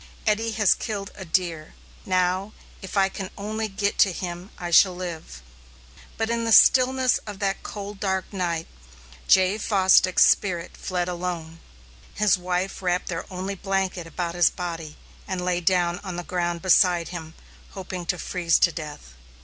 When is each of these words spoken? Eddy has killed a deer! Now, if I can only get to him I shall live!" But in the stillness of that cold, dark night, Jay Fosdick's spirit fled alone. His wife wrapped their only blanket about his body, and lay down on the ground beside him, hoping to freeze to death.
Eddy 0.25 0.49
has 0.53 0.73
killed 0.73 1.11
a 1.13 1.23
deer! 1.23 1.75
Now, 2.07 2.53
if 2.81 2.97
I 2.97 3.07
can 3.07 3.29
only 3.37 3.67
get 3.67 3.99
to 3.99 4.11
him 4.11 4.49
I 4.57 4.71
shall 4.71 4.95
live!" 4.95 5.43
But 6.17 6.31
in 6.31 6.43
the 6.43 6.51
stillness 6.51 7.19
of 7.27 7.37
that 7.37 7.61
cold, 7.61 7.99
dark 7.99 8.25
night, 8.33 8.65
Jay 9.27 9.59
Fosdick's 9.59 10.25
spirit 10.25 10.75
fled 10.75 11.07
alone. 11.07 11.59
His 12.15 12.35
wife 12.35 12.81
wrapped 12.81 13.09
their 13.09 13.31
only 13.31 13.53
blanket 13.53 14.07
about 14.07 14.33
his 14.33 14.49
body, 14.49 14.97
and 15.27 15.45
lay 15.45 15.61
down 15.61 15.99
on 15.99 16.15
the 16.15 16.23
ground 16.23 16.63
beside 16.63 17.09
him, 17.09 17.35
hoping 17.73 18.07
to 18.07 18.17
freeze 18.17 18.57
to 18.57 18.71
death. 18.71 19.13